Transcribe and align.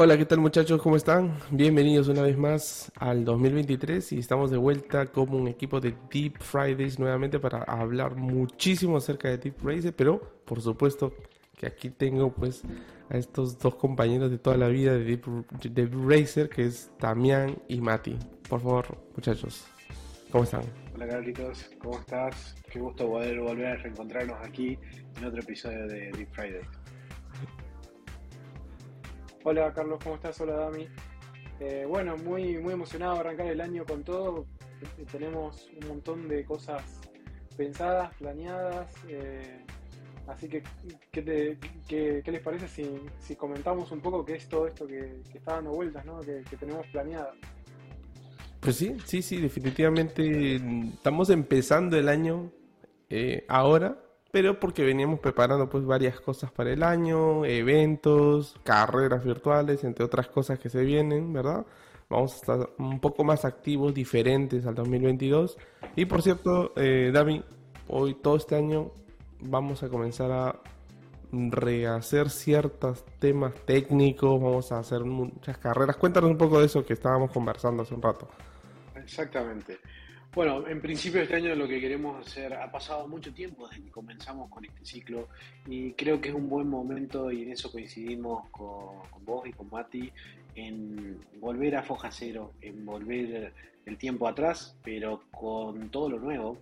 Hola, 0.00 0.16
¿qué 0.16 0.24
tal 0.24 0.38
muchachos? 0.38 0.80
¿Cómo 0.80 0.94
están? 0.94 1.36
Bienvenidos 1.50 2.06
una 2.06 2.22
vez 2.22 2.38
más 2.38 2.92
al 3.00 3.24
2023 3.24 4.12
y 4.12 4.20
estamos 4.20 4.48
de 4.48 4.56
vuelta 4.56 5.06
como 5.06 5.36
un 5.36 5.48
equipo 5.48 5.80
de 5.80 5.92
Deep 6.08 6.38
Fridays 6.38 7.00
nuevamente 7.00 7.40
para 7.40 7.64
hablar 7.64 8.14
muchísimo 8.14 8.98
acerca 8.98 9.28
de 9.28 9.38
Deep 9.38 9.56
Racer, 9.60 9.92
pero 9.96 10.20
por 10.44 10.62
supuesto 10.62 11.16
que 11.56 11.66
aquí 11.66 11.90
tengo 11.90 12.32
pues 12.32 12.62
a 13.10 13.16
estos 13.16 13.58
dos 13.58 13.74
compañeros 13.74 14.30
de 14.30 14.38
toda 14.38 14.56
la 14.56 14.68
vida 14.68 14.92
de 14.92 15.02
Deep, 15.02 15.24
Deep 15.68 15.92
Racer, 16.08 16.48
que 16.48 16.66
es 16.66 16.92
Damián 17.00 17.60
y 17.66 17.80
Mati. 17.80 18.16
Por 18.48 18.60
favor, 18.60 18.86
muchachos, 19.16 19.66
¿cómo 20.30 20.44
están? 20.44 20.62
Hola 20.94 21.08
Carlitos, 21.08 21.68
¿cómo 21.82 21.98
estás? 21.98 22.54
Qué 22.70 22.78
gusto 22.78 23.04
poder 23.08 23.40
volver 23.40 23.66
a 23.66 23.74
reencontrarnos 23.74 24.38
aquí 24.46 24.78
en 25.16 25.24
otro 25.24 25.40
episodio 25.40 25.88
de 25.88 26.12
Deep 26.12 26.28
Friday. 26.30 26.60
Hola 29.44 29.72
Carlos, 29.72 30.00
¿cómo 30.02 30.16
estás? 30.16 30.40
Hola 30.40 30.54
Dami. 30.54 30.88
Eh, 31.60 31.84
bueno, 31.88 32.16
muy, 32.16 32.58
muy 32.58 32.72
emocionado 32.72 33.14
de 33.14 33.20
arrancar 33.20 33.46
el 33.46 33.60
año 33.60 33.84
con 33.86 34.02
todo. 34.02 34.46
Eh, 34.98 35.04
tenemos 35.10 35.70
un 35.80 35.88
montón 35.88 36.28
de 36.28 36.44
cosas 36.44 36.82
pensadas, 37.56 38.12
planeadas. 38.16 38.92
Eh, 39.08 39.64
así 40.26 40.48
que, 40.48 40.64
¿qué, 41.12 42.22
les 42.26 42.40
parece 42.40 42.68
si, 43.20 43.36
comentamos 43.36 43.92
un 43.92 44.00
poco 44.00 44.24
qué 44.24 44.34
es 44.34 44.48
todo 44.48 44.66
esto 44.66 44.86
que, 44.88 45.22
está 45.32 45.54
dando 45.54 45.70
vueltas, 45.70 46.04
¿no? 46.04 46.20
que, 46.20 46.42
que 46.48 46.56
tenemos 46.56 46.86
planeado? 46.88 47.30
Pues 48.60 48.74
sí, 48.74 48.96
sí, 49.04 49.22
sí, 49.22 49.40
definitivamente 49.40 50.56
estamos 50.56 51.30
empezando 51.30 51.96
el 51.96 52.08
año 52.08 52.50
ahora 53.46 53.96
pero 54.30 54.60
porque 54.60 54.84
veníamos 54.84 55.20
preparando 55.20 55.68
pues 55.68 55.84
varias 55.84 56.20
cosas 56.20 56.50
para 56.50 56.72
el 56.72 56.82
año, 56.82 57.44
eventos, 57.44 58.56
carreras 58.62 59.24
virtuales, 59.24 59.84
entre 59.84 60.04
otras 60.04 60.28
cosas 60.28 60.58
que 60.58 60.68
se 60.68 60.84
vienen, 60.84 61.32
¿verdad? 61.32 61.64
Vamos 62.10 62.32
a 62.32 62.36
estar 62.36 62.70
un 62.78 63.00
poco 63.00 63.24
más 63.24 63.44
activos, 63.44 63.94
diferentes 63.94 64.66
al 64.66 64.74
2022. 64.74 65.58
Y 65.96 66.06
por 66.06 66.22
cierto, 66.22 66.72
eh, 66.76 67.10
David, 67.12 67.42
hoy 67.88 68.14
todo 68.14 68.36
este 68.36 68.56
año 68.56 68.90
vamos 69.40 69.82
a 69.82 69.88
comenzar 69.88 70.30
a 70.32 70.60
rehacer 71.32 72.30
ciertos 72.30 73.04
temas 73.18 73.54
técnicos, 73.66 74.40
vamos 74.40 74.72
a 74.72 74.78
hacer 74.78 75.04
muchas 75.04 75.58
carreras. 75.58 75.96
Cuéntanos 75.96 76.30
un 76.30 76.38
poco 76.38 76.60
de 76.60 76.66
eso 76.66 76.84
que 76.84 76.94
estábamos 76.94 77.30
conversando 77.30 77.82
hace 77.82 77.94
un 77.94 78.02
rato. 78.02 78.28
Exactamente. 78.94 79.78
Bueno, 80.34 80.68
en 80.68 80.80
principio 80.80 81.22
este 81.22 81.36
año 81.36 81.54
lo 81.54 81.66
que 81.66 81.80
queremos 81.80 82.26
hacer, 82.26 82.52
ha 82.52 82.70
pasado 82.70 83.08
mucho 83.08 83.32
tiempo 83.32 83.66
desde 83.66 83.82
que 83.82 83.90
comenzamos 83.90 84.50
con 84.50 84.64
este 84.64 84.84
ciclo 84.84 85.28
y 85.66 85.92
creo 85.92 86.20
que 86.20 86.28
es 86.28 86.34
un 86.34 86.48
buen 86.48 86.68
momento 86.68 87.32
y 87.32 87.42
en 87.42 87.52
eso 87.52 87.72
coincidimos 87.72 88.48
con, 88.50 89.00
vos 89.24 89.48
y 89.48 89.52
con 89.52 89.70
Mati 89.70 90.12
en 90.54 91.18
volver 91.40 91.76
a 91.76 91.82
foja 91.82 92.10
cero, 92.12 92.52
en 92.60 92.84
volver 92.84 93.52
el 93.86 93.96
tiempo 93.96 94.28
atrás, 94.28 94.76
pero 94.84 95.22
con 95.30 95.88
todo 95.88 96.10
lo 96.10 96.20
nuevo, 96.20 96.58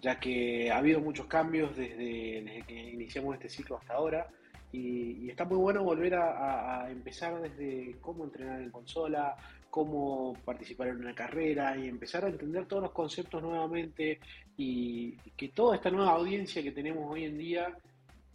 ya 0.00 0.18
que 0.18 0.70
ha 0.72 0.78
habido 0.78 1.00
muchos 1.00 1.26
cambios 1.26 1.76
desde, 1.76 2.64
que 2.66 2.90
iniciamos 2.90 3.34
este 3.34 3.50
ciclo 3.50 3.76
hasta 3.76 3.94
ahora 3.94 4.28
y, 4.72 5.28
está 5.30 5.44
muy 5.44 5.58
bueno 5.58 5.82
volver 5.82 6.14
a, 6.14 6.84
a 6.84 6.90
empezar 6.90 7.40
desde 7.40 7.96
cómo 8.00 8.24
entrenar 8.24 8.60
en 8.60 8.70
consola, 8.70 9.36
cómo 9.70 10.36
participar 10.44 10.88
en 10.88 10.96
una 10.96 11.14
carrera 11.14 11.76
y 11.76 11.88
empezar 11.88 12.24
a 12.24 12.28
entender 12.28 12.66
todos 12.66 12.82
los 12.82 12.92
conceptos 12.92 13.42
nuevamente 13.42 14.18
y 14.56 15.12
que 15.36 15.48
toda 15.48 15.76
esta 15.76 15.90
nueva 15.90 16.12
audiencia 16.12 16.62
que 16.62 16.72
tenemos 16.72 17.10
hoy 17.10 17.24
en 17.24 17.38
día 17.38 17.78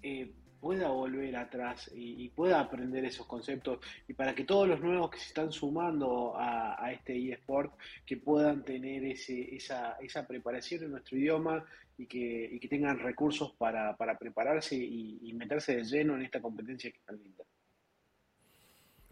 eh, 0.02 0.31
pueda 0.66 0.89
volver 0.89 1.36
atrás 1.36 1.91
y, 1.94 2.28
pueda 2.29 2.59
aprender 2.59 3.06
esos 3.06 3.28
conceptos 3.28 3.79
y 4.07 4.13
para 4.13 4.34
que 4.34 4.45
todos 4.45 4.68
los 4.68 4.79
nuevos 4.79 5.12
que 5.12 5.19
se 5.19 5.28
están 5.28 5.51
sumando 5.51 6.34
a, 6.35 6.91
este 6.91 7.31
eSport 7.31 7.72
que 8.03 8.18
puedan 8.18 8.63
tener 8.63 9.03
ese, 9.03 9.56
esa, 9.56 9.97
esa 10.01 10.25
preparación 10.25 10.85
en 10.85 10.91
nuestro 10.91 11.18
idioma 11.18 11.63
y 11.97 12.07
que, 12.07 12.50
y 12.51 12.59
que 12.59 12.67
tengan 12.67 13.00
recursos 13.00 13.53
para, 13.57 13.95
para 13.95 14.17
prepararse 14.17 14.75
y, 14.75 15.19
y 15.22 15.33
meterse 15.33 15.78
de 15.78 15.83
lleno 15.83 16.16
en 16.16 16.23
esta 16.23 16.41
competencia 16.41 16.91
que 16.91 16.97
es 16.97 17.03
tan 17.06 17.17
linda. 17.17 17.44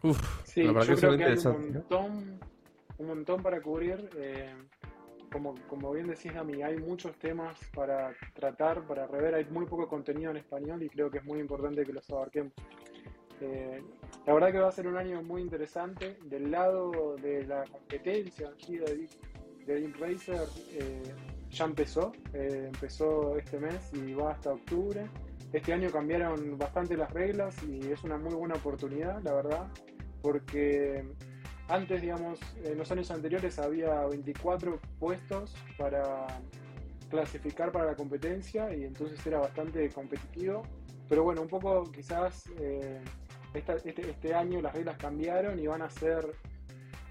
Uf, 0.02 0.44
sí, 0.44 0.64
yo 0.64 0.74
creo 0.74 1.16
que 1.16 1.24
hay 1.24 1.38
un 1.38 1.72
montón, 1.72 2.40
un 2.98 3.06
montón 3.06 3.42
para 3.42 3.62
cubrir. 3.62 4.10
Eh, 4.16 4.54
como, 5.32 5.54
como 5.66 5.90
bien 5.92 6.06
decís, 6.06 6.32
Dami, 6.34 6.62
hay 6.62 6.76
muchos 6.76 7.18
temas 7.18 7.58
para 7.74 8.14
tratar, 8.34 8.86
para 8.86 9.06
rever. 9.06 9.34
Hay 9.34 9.46
muy 9.46 9.64
poco 9.64 9.88
contenido 9.88 10.30
en 10.30 10.36
español 10.36 10.82
y 10.82 10.90
creo 10.90 11.10
que 11.10 11.18
es 11.18 11.24
muy 11.24 11.40
importante 11.40 11.86
que 11.86 11.92
los 11.94 12.08
abarquemos. 12.10 12.52
Eh, 13.40 13.82
la 14.26 14.34
verdad 14.34 14.52
que 14.52 14.58
va 14.58 14.68
a 14.68 14.72
ser 14.72 14.86
un 14.86 14.96
año 14.96 15.22
muy 15.22 15.40
interesante. 15.40 16.18
Del 16.24 16.50
lado 16.50 17.16
de 17.16 17.46
la 17.46 17.64
competencia 17.64 18.50
de, 18.50 19.08
de 19.66 19.74
Deep 19.80 19.96
Racer, 19.96 20.46
eh, 20.72 21.02
ya 21.54 21.64
empezó. 21.64 22.12
empezó 22.32 23.36
este 23.38 23.58
mes 23.58 23.90
y 23.92 24.12
va 24.12 24.32
hasta 24.32 24.52
octubre. 24.52 25.08
Este 25.52 25.72
año 25.72 25.90
cambiaron 25.90 26.58
bastante 26.58 26.96
las 26.96 27.12
reglas 27.12 27.56
y 27.62 27.90
es 27.90 28.02
una 28.02 28.18
muy 28.18 28.34
buena 28.34 28.54
oportunidad, 28.54 29.22
la 29.22 29.34
verdad 29.34 29.68
porque 30.24 31.04
antes, 31.68 32.00
digamos, 32.00 32.40
en 32.64 32.78
los 32.78 32.90
años 32.90 33.10
anteriores 33.10 33.58
había 33.58 34.06
24 34.06 34.80
puestos 34.98 35.54
para 35.76 36.26
clasificar 37.10 37.70
para 37.70 37.84
la 37.84 37.94
competencia 37.94 38.74
y 38.74 38.84
entonces 38.84 39.24
era 39.26 39.40
bastante 39.40 39.86
competitivo. 39.90 40.62
Pero 41.10 41.24
bueno, 41.24 41.42
un 41.42 41.48
poco 41.48 41.92
quizás 41.92 42.44
eh, 42.58 43.02
este, 43.52 44.10
este, 44.10 44.34
año 44.34 44.62
las 44.62 44.74
reglas 44.74 44.96
cambiaron 44.96 45.58
y 45.60 45.66
van 45.66 45.82
a 45.82 45.90
ser 45.90 46.26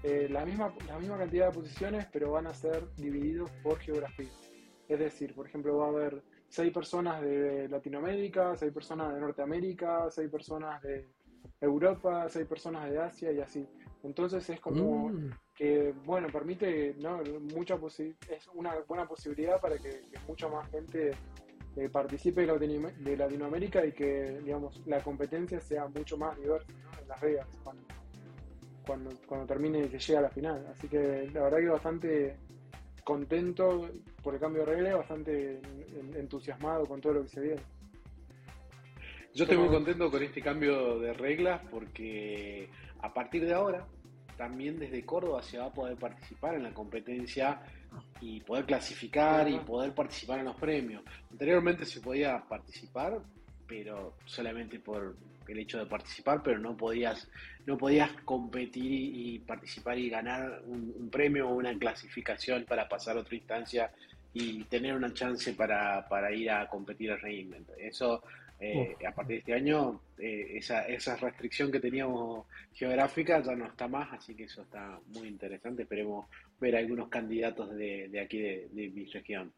eh, 0.04 0.28
la, 0.28 0.44
misma, 0.44 0.74
la 0.86 0.98
misma 0.98 1.16
cantidad 1.16 1.46
de 1.46 1.52
posiciones, 1.54 2.06
pero 2.12 2.30
van 2.32 2.46
a 2.46 2.52
ser 2.52 2.94
divididos 2.96 3.50
por 3.62 3.78
geografía. 3.78 4.30
Es 4.86 4.98
decir, 4.98 5.34
por 5.34 5.46
ejemplo, 5.46 5.78
va 5.78 5.86
a 5.86 5.88
haber 5.88 6.22
seis 6.46 6.70
personas 6.74 7.22
de 7.22 7.68
Latinoamérica, 7.70 8.54
seis 8.54 8.70
personas 8.70 9.14
de 9.14 9.20
Norteamérica, 9.20 10.10
seis 10.10 10.30
personas 10.30 10.82
de 10.82 11.08
Europa, 11.58 12.26
hay 12.34 12.44
personas 12.44 12.90
de 12.90 12.98
Asia 12.98 13.32
y 13.32 13.40
así. 13.40 13.66
Entonces 14.02 14.48
es 14.50 14.60
como 14.60 15.08
mm. 15.08 15.30
que, 15.54 15.94
bueno, 16.04 16.28
permite, 16.30 16.94
¿no? 16.98 17.22
Mucha 17.54 17.76
es 17.76 18.48
una 18.52 18.74
buena 18.86 19.08
posibilidad 19.08 19.58
para 19.58 19.78
que, 19.78 20.02
mucha 20.28 20.48
más 20.48 20.70
gente 20.70 21.12
eh, 21.76 21.88
participe 21.88 22.46
de, 22.46 23.16
Latinoamérica 23.16 23.86
y 23.86 23.92
que, 23.92 24.38
digamos, 24.44 24.82
la 24.86 25.02
competencia 25.02 25.60
sea 25.60 25.88
mucho 25.88 26.18
más 26.18 26.36
diversa 26.38 26.68
en 27.00 27.08
las 27.08 27.20
reglas 27.20 27.48
cuando, 27.64 27.82
cuando, 28.86 29.10
cuando 29.26 29.46
termine 29.46 29.80
y 29.80 29.88
que 29.88 29.98
llegue 29.98 30.18
a 30.18 30.22
la 30.22 30.30
final. 30.30 30.66
Así 30.70 30.88
que 30.88 31.28
la 31.32 31.42
verdad 31.42 31.58
que 31.58 31.68
bastante 31.68 32.36
contento 33.02 33.88
por 34.22 34.34
el 34.34 34.40
cambio 34.40 34.64
de 34.64 34.74
reglas, 34.74 34.98
bastante 34.98 35.60
entusiasmado 36.14 36.86
con 36.86 37.00
todo 37.00 37.14
lo 37.14 37.22
que 37.22 37.28
se 37.28 37.40
viene. 37.40 37.62
Yo 39.34 39.44
estoy 39.44 39.58
muy 39.58 39.68
contento 39.68 40.10
con 40.10 40.22
este 40.22 40.40
cambio 40.40 40.98
de 41.00 41.12
reglas 41.12 41.60
porque 41.70 42.68
a 43.00 43.12
partir 43.12 43.44
de 43.44 43.52
ahora 43.52 43.86
también 44.36 44.78
desde 44.78 45.04
Córdoba 45.04 45.42
se 45.42 45.58
va 45.58 45.66
a 45.66 45.72
poder 45.72 45.96
participar 45.96 46.54
en 46.54 46.62
la 46.62 46.72
competencia 46.72 47.60
y 48.20 48.40
poder 48.40 48.64
clasificar 48.64 49.48
y 49.48 49.58
poder 49.58 49.94
participar 49.94 50.38
en 50.38 50.46
los 50.46 50.56
premios. 50.56 51.02
Anteriormente 51.30 51.84
se 51.84 52.00
podía 52.00 52.44
participar, 52.48 53.20
pero 53.66 54.14
solamente 54.24 54.78
por 54.78 55.16
el 55.48 55.58
hecho 55.58 55.78
de 55.78 55.86
participar, 55.86 56.42
pero 56.42 56.58
no 56.58 56.76
podías, 56.76 57.28
no 57.66 57.76
podías 57.78 58.10
competir 58.24 58.84
y, 58.84 59.38
participar 59.40 59.98
y 59.98 60.08
ganar 60.08 60.62
un, 60.66 61.10
premio 61.10 61.48
o 61.48 61.54
una 61.54 61.76
clasificación 61.78 62.64
para 62.64 62.88
pasar 62.88 63.16
a 63.16 63.20
otra 63.20 63.36
instancia 63.36 63.92
y 64.32 64.64
tener 64.64 64.94
una 64.94 65.12
chance 65.12 65.52
para, 65.52 66.08
para 66.08 66.32
ir 66.32 66.50
a 66.50 66.68
competir 66.68 67.12
al 67.12 67.20
Reinvent. 67.20 67.68
Eso 67.78 68.22
eh, 68.60 68.96
a 69.06 69.12
partir 69.12 69.36
de 69.36 69.38
este 69.40 69.54
año, 69.54 70.00
eh, 70.18 70.52
esa, 70.56 70.86
esa 70.86 71.16
restricción 71.16 71.70
que 71.70 71.80
teníamos 71.80 72.46
geográfica 72.72 73.42
ya 73.42 73.54
no 73.54 73.66
está 73.66 73.88
más, 73.88 74.12
así 74.12 74.34
que 74.34 74.44
eso 74.44 74.62
está 74.62 75.00
muy 75.08 75.28
interesante. 75.28 75.82
Esperemos 75.82 76.26
ver 76.60 76.76
algunos 76.76 77.08
candidatos 77.08 77.74
de, 77.74 78.08
de 78.08 78.20
aquí 78.20 78.38
de, 78.38 78.68
mi 78.72 79.04
región. 79.06 79.52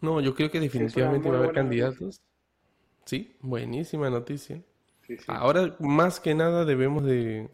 No, 0.00 0.20
yo 0.20 0.34
creo 0.34 0.50
que 0.50 0.60
definitivamente 0.60 1.28
va 1.28 1.36
a 1.36 1.38
haber 1.40 1.52
candidatos. 1.52 2.20
Sí, 3.04 3.36
buenísima 3.40 4.10
noticia. 4.10 4.62
Ahora, 5.26 5.74
más 5.78 6.20
que 6.20 6.34
nada, 6.34 6.64
debemos 6.64 7.04
de 7.04 7.50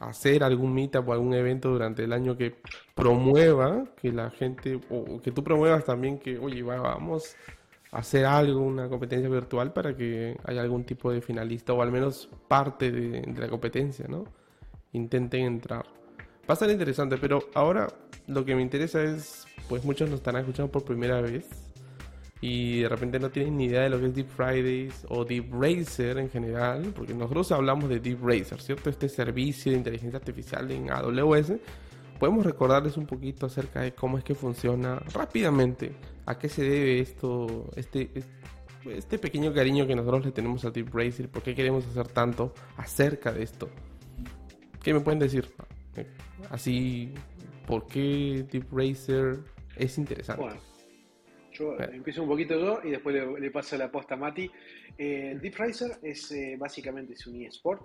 hacer 0.00 0.42
algún 0.42 0.74
meetup 0.74 1.08
o 1.08 1.12
algún 1.12 1.34
evento 1.34 1.70
durante 1.70 2.04
el 2.04 2.12
año 2.12 2.36
que 2.36 2.56
promueva 2.94 3.84
que 4.00 4.12
la 4.12 4.30
gente, 4.30 4.80
o 4.90 5.20
que 5.20 5.32
tú 5.32 5.44
promuevas 5.44 5.84
también 5.84 6.18
que, 6.18 6.38
oye, 6.38 6.62
vamos 6.62 7.36
hacer 7.92 8.26
algo, 8.26 8.60
una 8.60 8.88
competencia 8.88 9.28
virtual 9.28 9.72
para 9.72 9.96
que 9.96 10.36
haya 10.44 10.60
algún 10.60 10.84
tipo 10.84 11.10
de 11.10 11.22
finalista 11.22 11.72
o 11.72 11.82
al 11.82 11.90
menos 11.90 12.28
parte 12.48 12.90
de, 12.90 13.22
la 13.38 13.48
competencia, 13.48 14.06
¿no? 14.08 14.24
Intenten 14.92 15.44
entrar. 15.44 15.86
Va 16.48 16.54
a 16.54 16.56
ser 16.56 16.70
interesante, 16.70 17.16
pero 17.16 17.48
ahora 17.54 17.88
lo 18.26 18.44
que 18.44 18.54
me 18.54 18.62
interesa 18.62 19.02
es, 19.02 19.46
pues 19.68 19.84
muchos 19.84 20.10
nos 20.10 20.18
están 20.18 20.36
escuchando 20.36 20.70
por 20.70 20.84
primera 20.84 21.20
vez. 21.20 21.48
Y 22.40 22.80
de 22.80 22.88
repente 22.88 23.18
no 23.18 23.30
tienen 23.30 23.56
ni 23.56 23.64
idea 23.64 23.82
de 23.82 23.90
lo 23.90 23.98
que 23.98 24.06
es 24.06 24.14
Deep 24.14 24.28
Fridays 24.28 25.06
o 25.08 25.24
Deep 25.24 25.52
Racer 25.52 26.18
en 26.18 26.28
general, 26.28 26.92
porque 26.94 27.14
nosotros 27.14 27.50
hablamos 27.52 27.88
de 27.88 27.98
Deep 27.98 28.22
Racer, 28.22 28.60
¿cierto? 28.60 28.90
Este 28.90 29.08
servicio 29.08 29.72
de 29.72 29.78
inteligencia 29.78 30.18
artificial 30.18 30.70
en 30.70 30.90
AWS, 30.90 31.54
podemos 32.18 32.44
recordarles 32.44 32.96
un 32.96 33.06
poquito 33.06 33.46
acerca 33.46 33.80
de 33.80 33.94
cómo 33.94 34.18
es 34.18 34.24
que 34.24 34.34
funciona 34.34 34.96
rápidamente, 35.14 35.92
a 36.26 36.38
qué 36.38 36.48
se 36.48 36.62
debe 36.62 37.00
esto, 37.00 37.70
este, 37.74 38.10
este 38.90 39.18
pequeño 39.18 39.54
cariño 39.54 39.86
que 39.86 39.94
nosotros 39.94 40.26
le 40.26 40.32
tenemos 40.32 40.64
a 40.66 40.70
Deep 40.70 40.94
Racer, 40.94 41.30
por 41.30 41.42
qué 41.42 41.54
queremos 41.54 41.86
hacer 41.86 42.08
tanto 42.08 42.52
acerca 42.76 43.32
de 43.32 43.44
esto. 43.44 43.70
¿Qué 44.82 44.92
me 44.92 45.00
pueden 45.00 45.18
decir? 45.18 45.50
Así, 46.50 47.12
¿por 47.66 47.86
qué 47.86 48.46
Deep 48.50 48.66
Racer 48.70 49.40
es 49.76 49.96
interesante? 49.96 50.75
Yo 51.58 51.76
empiezo 51.80 52.22
un 52.22 52.28
poquito 52.28 52.58
yo 52.58 52.80
y 52.84 52.90
después 52.90 53.16
le, 53.40 53.50
paso 53.50 53.76
la 53.76 53.90
posta 53.90 54.14
a 54.14 54.18
Mati. 54.18 54.50
Eh, 54.98 55.38
Deep 55.40 55.54
Racer 55.56 55.98
es 56.02 56.30
eh, 56.32 56.56
básicamente 56.58 57.14
es 57.14 57.26
un 57.26 57.42
eSport 57.42 57.82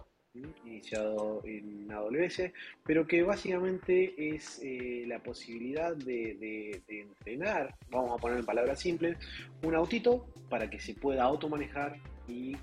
iniciado 0.63 1.41
en 1.43 1.91
AWS, 1.91 2.51
pero 2.85 3.05
que 3.05 3.21
básicamente 3.21 4.13
es 4.33 4.61
eh, 4.63 5.03
la 5.05 5.19
posibilidad 5.19 5.93
de, 5.95 6.81
entrenar, 6.87 7.75
vamos 7.89 8.17
a 8.17 8.21
poner 8.21 8.39
en 8.39 8.45
palabras 8.45 8.79
simples, 8.79 9.17
un 9.63 9.75
autito 9.75 10.25
para 10.49 10.69
que 10.69 10.79
se 10.79 10.93
pueda 10.93 11.23
automanejar 11.23 11.97
y 12.27 12.55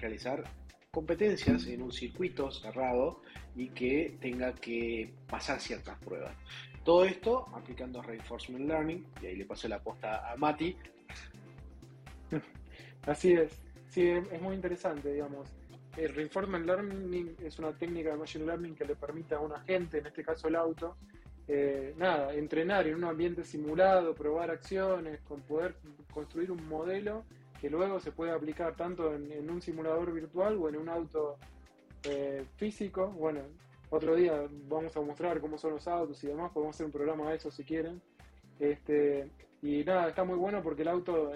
realizar 0.00 0.44
competencias 0.92 1.66
en 1.66 1.82
un 1.82 1.92
circuito 1.92 2.50
cerrado 2.50 3.20
y 3.56 3.68
que 3.70 4.16
tenga 4.20 4.54
que 4.54 5.10
pasar 5.28 5.60
ciertas 5.60 5.98
pruebas. 5.98 6.34
Todo 6.86 7.04
esto 7.04 7.48
aplicando 7.52 8.00
Reinforcement 8.00 8.68
Learning, 8.68 9.04
y 9.20 9.26
ahí 9.26 9.34
le 9.34 9.44
paso 9.44 9.66
la 9.66 9.82
posta 9.82 10.30
a 10.30 10.36
Mati. 10.36 10.76
Así 13.06 13.32
es, 13.32 13.60
sí, 13.88 14.08
es 14.08 14.40
muy 14.40 14.54
interesante, 14.54 15.12
digamos. 15.12 15.52
El 15.96 16.14
Reinforcement 16.14 16.64
Learning 16.64 17.34
es 17.42 17.58
una 17.58 17.72
técnica 17.72 18.10
de 18.10 18.16
Machine 18.18 18.46
Learning 18.46 18.76
que 18.76 18.84
le 18.84 18.94
permite 18.94 19.34
a 19.34 19.40
un 19.40 19.52
agente, 19.52 19.98
en 19.98 20.06
este 20.06 20.22
caso 20.22 20.46
el 20.46 20.54
auto, 20.54 20.96
eh, 21.48 21.92
nada, 21.96 22.32
entrenar 22.34 22.86
en 22.86 22.94
un 22.94 23.04
ambiente 23.04 23.42
simulado, 23.42 24.14
probar 24.14 24.52
acciones, 24.52 25.20
con 25.22 25.40
poder 25.40 25.74
construir 26.14 26.52
un 26.52 26.68
modelo 26.68 27.24
que 27.60 27.68
luego 27.68 27.98
se 27.98 28.12
puede 28.12 28.30
aplicar 28.30 28.76
tanto 28.76 29.12
en, 29.12 29.50
un 29.50 29.60
simulador 29.60 30.12
virtual 30.12 30.56
o 30.56 30.68
en 30.68 30.76
un 30.76 30.88
auto 30.88 31.36
eh, 32.04 32.44
físico. 32.54 33.08
Bueno, 33.08 33.40
otro 33.90 34.14
día 34.16 34.48
vamos 34.68 34.96
a 34.96 35.00
mostrar 35.00 35.40
cómo 35.40 35.58
son 35.58 35.72
los 35.72 35.86
autos 35.86 36.22
y 36.24 36.28
demás, 36.28 36.52
podemos 36.52 36.74
hacer 36.74 36.86
un 36.86 36.92
programa 36.92 37.30
de 37.30 37.36
eso 37.36 37.50
si 37.50 37.64
quieren. 37.64 38.02
Este, 38.58 39.30
y 39.62 39.84
nada, 39.84 40.08
está 40.08 40.24
muy 40.24 40.36
bueno 40.36 40.62
porque 40.62 40.82
el 40.82 40.88
auto 40.88 41.32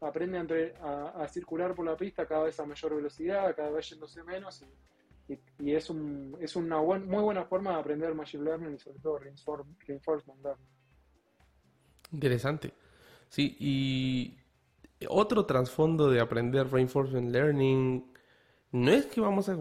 aprende 0.00 0.74
a, 0.80 1.28
circular 1.28 1.74
por 1.74 1.84
la 1.84 1.96
pista 1.96 2.26
cada 2.26 2.44
vez 2.44 2.58
a 2.58 2.66
mayor 2.66 2.96
velocidad, 2.96 3.54
cada 3.54 3.70
vez 3.70 3.90
yéndose 3.90 4.22
menos. 4.24 4.64
Y, 5.58 5.74
es, 5.74 5.90
un, 5.90 6.36
es 6.40 6.56
una 6.56 6.80
muy 6.80 7.22
buena 7.22 7.44
forma 7.44 7.72
de 7.72 7.80
aprender 7.80 8.14
Machine 8.14 8.44
Learning 8.44 8.74
y 8.74 8.78
sobre 8.78 8.98
todo 8.98 9.18
Reinforcement 9.18 10.42
Learning. 10.42 10.66
Interesante. 12.12 12.72
Sí, 13.28 13.56
y 13.60 14.38
otro 15.08 15.44
trasfondo 15.44 16.10
de 16.10 16.20
aprender 16.20 16.72
Reinforcement 16.72 17.30
Learning 17.30 18.10
no 18.72 18.90
es 18.90 19.06
que 19.06 19.20
vamos 19.20 19.48
a 19.50 19.58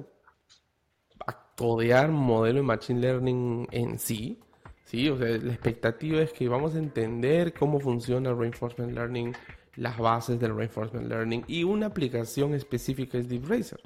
codear 1.57 2.11
modelo 2.11 2.59
de 2.59 2.63
Machine 2.63 3.01
Learning 3.01 3.67
en 3.71 3.99
sí. 3.99 4.39
Sí, 4.85 5.09
o 5.09 5.17
sea, 5.17 5.27
la 5.27 5.51
expectativa 5.51 6.21
es 6.21 6.31
que 6.31 6.47
vamos 6.47 6.75
a 6.75 6.79
entender 6.79 7.53
cómo 7.53 7.79
funciona 7.79 8.29
el 8.29 8.37
Reinforcement 8.37 8.93
Learning, 8.93 9.33
las 9.75 9.97
bases 9.97 10.39
del 10.39 10.55
Reinforcement 10.55 11.07
Learning 11.09 11.43
y 11.47 11.63
una 11.63 11.87
aplicación 11.87 12.53
específica 12.53 13.17
es 13.17 13.27
Deep 13.27 13.49
Racer, 13.49 13.81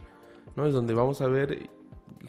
¿no? 0.55 0.67
Es 0.67 0.73
donde 0.73 0.93
vamos 0.93 1.21
a 1.21 1.27
ver 1.27 1.69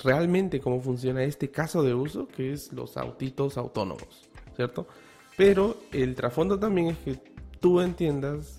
realmente 0.03 0.61
cómo 0.61 0.81
funciona 0.81 1.23
este 1.23 1.51
caso 1.51 1.83
de 1.83 1.93
uso, 1.93 2.29
que 2.29 2.53
es 2.53 2.73
los 2.73 2.97
autitos 2.97 3.59
autónomos, 3.59 4.31
¿cierto? 4.57 4.87
Pero 5.37 5.77
el 5.93 6.15
trasfondo 6.15 6.59
también 6.59 6.89
es 6.89 6.99
que 6.99 7.21
tú 7.61 7.81
entiendas 7.81 8.59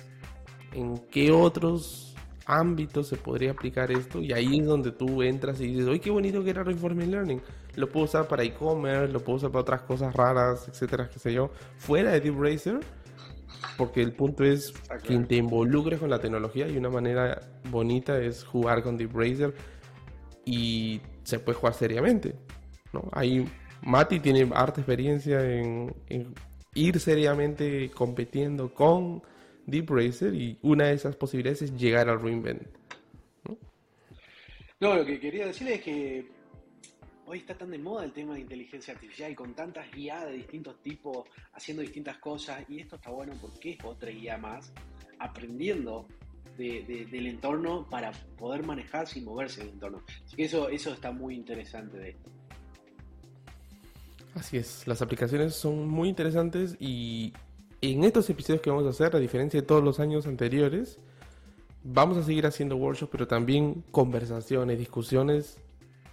en 0.74 1.00
qué 1.10 1.32
otros 1.32 2.13
ámbitos 2.46 3.08
se 3.08 3.16
podría 3.16 3.52
aplicar 3.52 3.92
esto 3.92 4.20
y 4.22 4.34
ahí 4.34 4.60
es 4.60 4.66
donde 4.66 4.92
tú 4.92 5.24
entras 5.24 5.60
y 5.62 5.68
dices, 5.68 5.88
oye, 5.88 6.00
qué 6.00 6.12
bonito 6.12 6.44
que 6.44 6.50
era 6.50 6.64
Reinforcement 6.64 7.12
Learning. 7.12 7.42
Lo 7.76 7.90
puedo 7.90 8.06
usar 8.06 8.28
para 8.28 8.44
e-commerce, 8.44 9.12
lo 9.12 9.20
puedo 9.20 9.38
usar 9.38 9.52
para 9.52 9.62
otras 9.62 9.82
cosas 9.84 10.14
raras, 10.16 10.68
etcétera, 10.68 11.10
qué 11.10 11.20
sé 11.20 11.34
yo, 11.34 11.52
fuera 11.78 12.12
de 12.12 12.22
Deep 12.22 12.40
Racer, 12.40 12.80
porque 13.78 14.02
el 14.02 14.14
punto 14.14 14.44
es 14.44 14.74
que 15.04 15.18
te 15.20 15.36
involucres 15.36 16.00
con 16.00 16.10
la 16.10 16.20
tecnología 16.20 16.68
y 16.68 16.78
una 16.78 16.90
manera 16.90 17.40
bonita 17.70 18.20
es 18.20 18.44
jugar 18.44 18.84
con 18.84 18.98
Deep 18.98 19.12
Racer 19.14 19.54
y 20.46 21.02
se 21.24 21.40
puede 21.40 21.58
jugar 21.58 21.74
seriamente, 21.74 22.36
¿no? 22.92 23.10
Ahí 23.14 23.46
Mati 23.82 24.20
tiene 24.20 24.50
harta 24.54 24.82
experiencia 24.82 25.40
en 25.44 25.94
ir 26.76 27.00
seriamente 27.00 27.92
compitiendo 27.92 28.74
con 28.74 29.22
Deep 29.66 29.90
Racer 29.90 30.34
y 30.34 30.58
una 30.62 30.88
de 30.88 30.94
esas 30.94 31.16
posibilidades 31.16 31.62
es 31.62 31.76
llegar 31.76 32.10
al 32.10 32.22
reinvent. 32.22 32.64
¿no? 34.80 34.96
lo 34.96 35.06
que 35.06 35.20
quería 35.20 35.48
decirle 35.48 35.76
es 35.76 35.82
que 35.82 36.28
hoy 37.26 37.40
está 37.40 37.58
tan 37.58 37.72
de 37.72 37.78
moda 37.78 38.04
el 38.04 38.12
tema 38.12 38.34
de 38.34 38.42
inteligencia 38.42 38.94
artificial 38.94 39.32
y 39.32 39.36
con 39.36 39.54
tantas 39.54 39.90
guías 39.92 40.26
de 40.26 40.34
distintos 40.34 40.82
tipos 40.82 41.28
haciendo 41.54 41.82
distintas 41.82 42.18
cosas 42.18 42.64
y 42.70 42.80
esto 42.80 42.98
está 42.98 43.10
bueno 43.10 43.34
porque 43.42 43.72
es 43.72 43.78
otra 43.84 44.10
guía 44.10 44.38
más 44.38 44.74
aprendiendo 45.20 46.08
del 46.58 47.26
entorno 47.26 47.88
para 47.90 48.12
poder 48.38 48.64
manejarse 48.64 49.20
y 49.20 49.22
moverse 49.24 49.62
en 49.62 49.68
el 49.68 49.74
entorno. 49.74 50.04
Así 50.26 50.36
que 50.36 50.44
eso, 50.44 50.70
eso 50.70 50.94
está 50.94 51.12
muy 51.12 51.36
interesante 51.36 51.98
de 51.98 52.10
esto. 52.10 52.30
Así 54.36 54.58
es, 54.58 54.88
las 54.88 55.02
aplicaciones 55.02 55.56
son 55.56 55.88
muy 55.88 56.10
interesantes 56.10 56.76
y 56.80 57.34
en 57.92 58.04
estos 58.06 58.30
episodios 58.30 58.62
que 58.62 58.70
vamos 58.70 58.86
a 58.86 58.90
hacer, 58.90 59.16
a 59.16 59.20
diferencia 59.20 59.60
de 59.60 59.68
todos 59.68 59.84
los 59.84 60.00
años 60.00 60.26
anteriores, 60.26 61.00
vamos 61.84 62.18
a 62.18 62.24
seguir 62.24 62.46
haciendo 62.46 62.78
workshops, 62.78 63.12
pero 63.12 63.28
también 63.28 63.84
conversaciones, 63.92 64.80
discusiones 64.80 65.58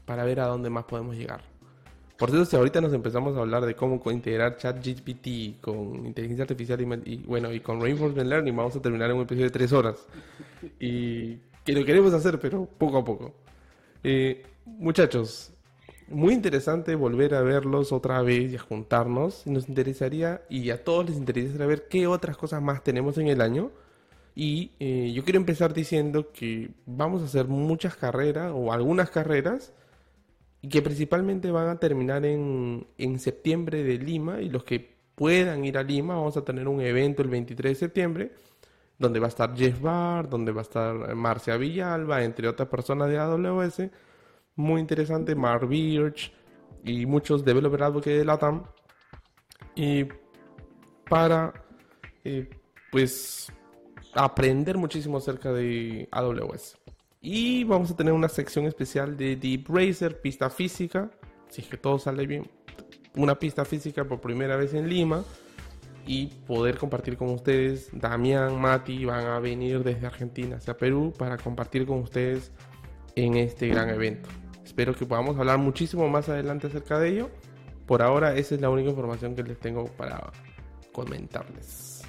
para 0.04 0.24
ver 0.24 0.40
a 0.40 0.46
dónde 0.46 0.68
más 0.68 0.84
podemos 0.84 1.16
llegar. 1.16 1.42
Por 2.18 2.30
cierto, 2.30 2.44
si 2.44 2.56
ahorita 2.56 2.80
nos 2.80 2.92
empezamos 2.92 3.36
a 3.36 3.40
hablar 3.40 3.64
de 3.64 3.74
cómo 3.74 4.02
integrar 4.10 4.56
ChatGPT 4.56 5.60
con 5.60 6.04
inteligencia 6.06 6.42
artificial 6.42 7.00
y, 7.06 7.16
bueno 7.18 7.52
y 7.52 7.60
con 7.60 7.80
Reinforcement 7.80 8.28
Learning, 8.28 8.54
vamos 8.54 8.76
a 8.76 8.82
terminar 8.82 9.10
en 9.10 9.16
un 9.16 9.22
episodio 9.22 9.46
de 9.46 9.52
tres 9.52 9.72
horas. 9.72 10.06
Y 10.78 11.36
que 11.64 11.72
lo 11.72 11.84
queremos 11.84 12.12
hacer, 12.12 12.38
pero 12.38 12.66
poco 12.66 12.98
a 12.98 13.04
poco. 13.04 13.32
Eh, 14.02 14.42
muchachos, 14.66 15.52
muy 16.10 16.34
interesante 16.34 16.94
volver 16.94 17.34
a 17.34 17.42
verlos 17.42 17.92
otra 17.92 18.22
vez 18.22 18.52
y 18.52 18.56
a 18.56 18.60
juntarnos. 18.60 19.46
Nos 19.46 19.68
interesaría, 19.68 20.42
y 20.48 20.70
a 20.70 20.82
todos 20.82 21.06
les 21.08 21.16
interesa 21.16 21.56
saber 21.58 21.88
qué 21.88 22.06
otras 22.06 22.36
cosas 22.36 22.62
más 22.62 22.82
tenemos 22.84 23.18
en 23.18 23.28
el 23.28 23.40
año. 23.40 23.70
Y 24.34 24.72
eh, 24.80 25.12
yo 25.14 25.24
quiero 25.24 25.38
empezar 25.38 25.74
diciendo 25.74 26.30
que 26.32 26.70
vamos 26.86 27.22
a 27.22 27.26
hacer 27.26 27.48
muchas 27.48 27.96
carreras 27.96 28.52
o 28.54 28.72
algunas 28.72 29.10
carreras 29.10 29.72
y 30.62 30.68
que 30.68 30.82
principalmente 30.82 31.50
van 31.50 31.68
a 31.68 31.80
terminar 31.80 32.24
en, 32.24 32.86
en 32.98 33.18
septiembre 33.18 33.82
de 33.82 33.98
Lima 33.98 34.40
y 34.40 34.48
los 34.48 34.64
que 34.64 34.94
puedan 35.14 35.64
ir 35.64 35.78
a 35.78 35.82
Lima 35.82 36.14
vamos 36.14 36.36
a 36.36 36.44
tener 36.44 36.68
un 36.68 36.80
evento 36.80 37.22
el 37.22 37.28
23 37.28 37.72
de 37.72 37.74
septiembre 37.74 38.32
donde 38.98 39.18
va 39.18 39.26
a 39.26 39.28
estar 39.30 39.56
Jeff 39.56 39.80
Barr, 39.80 40.28
donde 40.28 40.52
va 40.52 40.60
a 40.60 40.62
estar 40.62 41.14
Marcia 41.14 41.56
Villalba, 41.56 42.22
entre 42.22 42.48
otras 42.48 42.68
personas 42.68 43.08
de 43.08 43.18
AWS 43.18 43.90
muy 44.56 44.80
interesante, 44.80 45.34
Mark 45.34 45.68
y 46.84 47.06
muchos 47.06 47.44
developer 47.44 47.82
advocates 47.82 48.18
de 48.18 48.24
LATAM. 48.24 48.64
Y 49.74 50.06
para 51.08 51.52
eh, 52.24 52.48
pues 52.90 53.52
aprender 54.14 54.76
muchísimo 54.76 55.18
acerca 55.18 55.52
de 55.52 56.08
AWS. 56.10 56.78
Y 57.20 57.64
vamos 57.64 57.90
a 57.90 57.96
tener 57.96 58.12
una 58.12 58.28
sección 58.28 58.66
especial 58.66 59.16
de 59.16 59.36
Deep 59.36 59.66
Racer, 59.68 60.20
pista 60.20 60.48
física. 60.48 61.10
Si 61.48 61.62
es 61.62 61.68
que 61.68 61.76
todo 61.76 61.98
sale 61.98 62.26
bien, 62.26 62.50
una 63.16 63.38
pista 63.38 63.64
física 63.64 64.04
por 64.04 64.20
primera 64.20 64.56
vez 64.56 64.74
en 64.74 64.88
Lima. 64.88 65.24
Y 66.06 66.26
poder 66.46 66.78
compartir 66.78 67.16
con 67.16 67.28
ustedes. 67.28 67.90
Damián, 67.92 68.58
Mati 68.58 69.04
van 69.04 69.26
a 69.26 69.38
venir 69.38 69.84
desde 69.84 70.06
Argentina 70.06 70.56
hacia 70.56 70.76
Perú 70.76 71.12
para 71.16 71.36
compartir 71.36 71.86
con 71.86 71.98
ustedes 71.98 72.50
en 73.24 73.36
este 73.36 73.68
gran 73.68 73.90
evento. 73.90 74.28
Espero 74.64 74.94
que 74.94 75.06
podamos 75.06 75.36
hablar 75.38 75.58
muchísimo 75.58 76.08
más 76.08 76.28
adelante 76.28 76.68
acerca 76.68 76.98
de 76.98 77.08
ello. 77.08 77.30
Por 77.86 78.02
ahora, 78.02 78.34
esa 78.34 78.54
es 78.54 78.60
la 78.60 78.70
única 78.70 78.90
información 78.90 79.34
que 79.34 79.42
les 79.42 79.58
tengo 79.58 79.84
para 79.84 80.32
comentarles. 80.92 82.02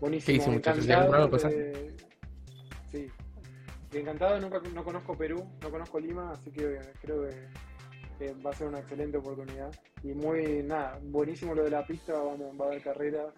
Buenísimo. 0.00 0.52
encantado 0.52 1.28
de... 1.28 1.94
Sí. 2.92 3.10
Encantado, 3.92 4.40
nunca, 4.40 4.60
no 4.72 4.84
conozco 4.84 5.16
Perú, 5.16 5.44
no 5.62 5.70
conozco 5.70 5.98
Lima, 6.00 6.32
así 6.32 6.50
que 6.50 6.78
creo 7.00 7.28
que, 8.18 8.34
va 8.44 8.50
a 8.50 8.54
ser 8.54 8.68
una 8.68 8.80
excelente 8.80 9.18
oportunidad. 9.18 9.72
Y 10.02 10.08
muy, 10.08 10.62
nada, 10.62 10.98
buenísimo 11.02 11.54
lo 11.54 11.64
de 11.64 11.70
la 11.70 11.86
pista, 11.86 12.12
vamos, 12.12 12.60
va 12.60 12.66
a 12.66 12.68
haber 12.68 12.82
carreras 12.82 13.34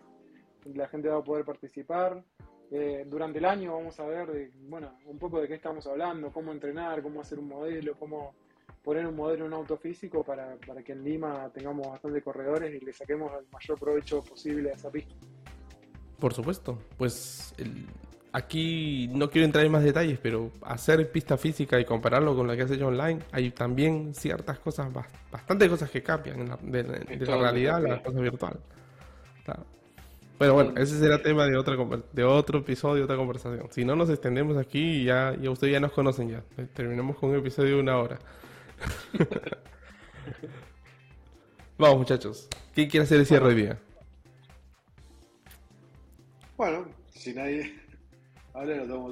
la 0.74 0.88
gente 0.88 1.08
va 1.08 1.18
a 1.18 1.24
poder 1.24 1.44
participar. 1.44 2.22
Eh, 2.70 3.04
durante 3.06 3.38
el 3.38 3.44
año 3.44 3.74
vamos 3.74 3.98
a 4.00 4.06
ver, 4.06 4.50
bueno, 4.68 4.98
un 5.06 5.18
poco 5.18 5.40
de 5.40 5.46
qué 5.46 5.54
estamos 5.54 5.86
hablando, 5.86 6.32
cómo 6.32 6.52
entrenar, 6.52 7.02
cómo 7.02 7.20
hacer 7.20 7.38
un 7.38 7.48
modelo, 7.48 7.94
cómo 7.96 8.34
poner 8.82 9.06
un 9.06 9.16
modelo 9.16 9.46
en 9.46 9.52
un 9.52 9.58
auto 9.58 9.76
físico 9.76 10.24
para, 10.24 10.56
para 10.66 10.82
que 10.82 10.92
en 10.92 11.04
Lima 11.04 11.50
tengamos 11.52 11.88
bastante 11.88 12.22
corredores 12.22 12.74
y 12.74 12.84
le 12.84 12.92
saquemos 12.92 13.32
el 13.38 13.46
mayor 13.52 13.78
provecho 13.78 14.22
posible 14.22 14.70
a 14.70 14.74
esa 14.74 14.90
pista. 14.90 15.14
Por 16.18 16.32
supuesto, 16.32 16.78
pues 16.96 17.54
aquí 18.32 19.08
no 19.08 19.30
quiero 19.30 19.44
entrar 19.44 19.64
en 19.64 19.72
más 19.72 19.82
detalles, 19.82 20.18
pero 20.22 20.50
hacer 20.62 21.10
pista 21.10 21.36
física 21.36 21.78
y 21.80 21.84
compararlo 21.84 22.34
con 22.34 22.46
la 22.46 22.56
que 22.56 22.62
has 22.62 22.70
hecho 22.70 22.86
online, 22.86 23.20
hay 23.32 23.50
también 23.50 24.14
ciertas 24.14 24.58
cosas, 24.58 24.88
bastantes 25.30 25.68
cosas 25.68 25.90
que 25.90 26.02
cambian 26.02 26.56
de, 26.62 26.82
la 27.20 27.36
realidad 27.36 27.76
a 27.76 27.80
la 27.80 28.02
cosa 28.02 28.20
virtual. 28.20 28.58
Pero 30.38 30.54
bueno, 30.54 30.74
ese 30.76 30.98
será 30.98 31.22
tema 31.22 31.46
de 31.46 31.56
otra 31.56 31.76
de 32.12 32.24
otro 32.24 32.58
episodio, 32.58 33.04
otra 33.04 33.16
conversación. 33.16 33.68
Si 33.70 33.84
no 33.84 33.96
nos 33.96 34.10
extendemos 34.10 34.56
aquí, 34.58 35.04
ya, 35.04 35.34
ya 35.40 35.50
ustedes 35.50 35.72
ya 35.72 35.80
nos 35.80 35.92
conocen 35.92 36.28
ya. 36.28 36.42
Terminamos 36.74 37.16
con 37.16 37.30
un 37.30 37.36
episodio 37.36 37.76
de 37.76 37.80
una 37.80 37.96
hora. 37.98 38.18
Vamos 41.78 41.98
muchachos, 41.98 42.48
¿quién 42.74 42.88
quiere 42.88 43.04
hacer 43.04 43.20
el 43.20 43.26
cierre 43.26 43.46
hoy 43.46 43.54
día? 43.54 43.78
Bueno, 46.56 46.86
si 47.10 47.34
nadie... 47.34 47.86
Ahora 48.54 48.76
lo 48.76 48.86
tomo 48.86 49.10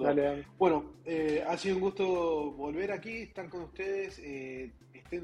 Bueno, 0.57 0.95
eh, 1.05 1.45
ha 1.47 1.59
sido 1.59 1.75
un 1.75 1.83
gusto 1.83 2.53
volver 2.53 2.91
aquí, 2.93 3.25
están 3.25 3.51
con 3.51 3.65
ustedes. 3.65 4.19
Eh, 4.21 4.73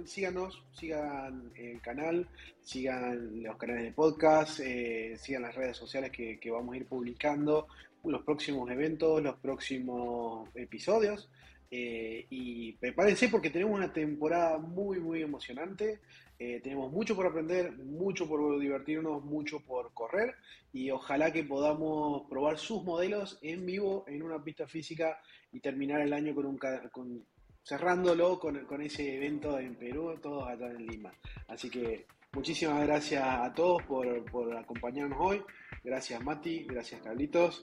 síganos, 0.07 0.63
sigan 0.73 1.53
el 1.57 1.81
canal, 1.81 2.29
sigan 2.63 3.43
los 3.43 3.57
canales 3.57 3.85
de 3.85 3.93
podcast, 3.93 4.61
eh, 4.61 5.17
sigan 5.19 5.43
las 5.43 5.55
redes 5.55 5.77
sociales 5.77 6.11
que, 6.11 6.51
vamos 6.51 6.75
a 6.75 6.79
ir 6.79 6.87
publicando, 6.87 7.67
los 8.05 8.23
próximos 8.23 8.71
eventos, 8.71 9.23
los 9.23 9.37
próximos 9.37 10.49
episodios. 10.55 11.31
Eh, 11.73 12.27
y 12.31 12.73
prepárense 12.73 13.29
porque 13.29 13.51
tenemos 13.51 13.77
una 13.77 13.93
temporada 13.93 14.59
muy, 14.59 14.99
muy 14.99 15.23
emocionante. 15.23 16.01
Eh, 16.39 16.61
tenemos 16.63 16.91
mucho 16.91 17.15
por 17.15 17.27
aprender, 17.27 17.73
mucho 17.77 18.27
por 18.27 18.59
divertirnos, 18.59 19.23
mucho 19.23 19.61
por 19.61 19.93
correr 19.93 20.35
y 20.73 20.91
ojalá 20.91 21.31
que 21.33 21.45
podamos 21.45 22.23
probar 22.31 22.57
sus 22.59 22.83
modelos 22.83 23.39
en 23.43 23.67
vivo 23.67 24.05
en 24.09 24.23
una 24.23 24.43
pista 24.43 24.67
física 24.67 25.21
y 25.53 25.61
terminar 25.61 26.01
el 26.01 26.15
año 26.15 26.35
con 26.35 26.47
un, 26.47 26.59
con, 26.91 27.27
cerrándolo 27.71 28.37
con, 28.41 28.59
con 28.65 28.83
ese 28.83 29.15
evento 29.15 29.57
en 29.57 29.77
Perú, 29.77 30.19
todos 30.21 30.49
allá 30.49 30.67
en 30.73 30.89
Lima. 30.89 31.13
Así 31.47 31.71
que 31.71 32.05
muchísimas 32.33 32.85
gracias 32.85 33.23
a 33.25 33.55
todos 33.55 33.81
por, 33.85 34.25
por 34.25 34.57
acompañarnos 34.57 35.17
hoy. 35.21 35.41
Gracias 35.85 36.21
Mati, 36.21 36.65
gracias 36.65 37.01
Carlitos. 37.01 37.63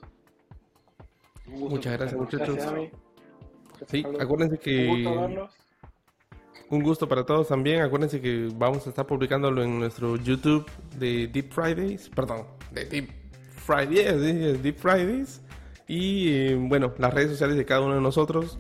Muchas 1.46 1.98
gracias 1.98 2.18
muchachos. 2.18 2.58
sí, 3.88 4.06
acuérdense 4.18 4.58
que... 4.58 4.88
Un 4.88 5.04
gusto 5.04 5.50
Un 6.70 6.84
gusto 6.84 7.10
para 7.10 7.26
todos 7.26 7.50
también. 7.50 7.82
Acuérdense 7.82 8.22
que 8.22 8.50
vamos 8.56 8.88
a 8.88 8.92
estar 8.92 9.06
publicándolo 9.06 9.62
en 9.62 9.78
nuestro 9.78 10.16
YouTube 10.16 10.72
de 10.98 11.28
Deep 11.28 11.52
Fridays. 11.52 12.08
Perdón, 12.08 12.48
de 12.72 12.86
Deep 12.86 13.10
Fridays. 13.50 14.64
Deep 14.64 14.78
Fridays. 14.78 15.42
Y 15.86 16.30
eh, 16.30 16.56
bueno, 16.58 16.94
las 16.98 17.14
redes 17.14 17.32
sociales 17.32 17.58
de 17.58 17.66
cada 17.66 17.82
uno 17.82 17.96
de 17.96 18.02
nosotros 18.02 18.58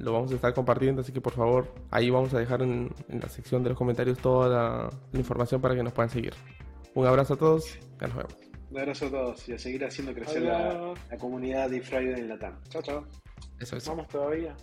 lo 0.00 0.12
vamos 0.12 0.32
a 0.32 0.34
estar 0.34 0.54
compartiendo, 0.54 1.02
así 1.02 1.12
que 1.12 1.20
por 1.20 1.34
favor, 1.34 1.72
ahí 1.90 2.10
vamos 2.10 2.32
a 2.34 2.38
dejar 2.38 2.62
en, 2.62 2.90
la 3.08 3.28
sección 3.28 3.62
de 3.62 3.70
los 3.70 3.78
comentarios 3.78 4.18
toda 4.18 4.48
la, 4.48 4.90
información 5.18 5.60
para 5.60 5.74
que 5.74 5.82
nos 5.82 5.92
puedan 5.92 6.10
seguir. 6.10 6.34
Un 6.94 7.06
abrazo 7.06 7.34
a 7.34 7.36
todos, 7.36 7.78
ya 8.00 8.08
nos 8.08 8.16
vemos. 8.16 8.34
Un 8.70 8.78
abrazo 8.78 9.06
a 9.06 9.10
todos 9.10 9.48
y 9.48 9.52
a 9.52 9.58
seguir 9.58 9.84
haciendo 9.84 10.14
crecer 10.14 10.42
la, 10.42 10.94
comunidad 11.18 11.70
de 11.70 11.80
Friday 11.80 12.20
en 12.20 12.28
Latam. 12.28 12.60
Chao, 12.68 12.82
chao. 12.82 13.04
Eso 13.58 13.76
es. 13.76 13.86
Vamos 13.86 14.08
todavía. 14.08 14.56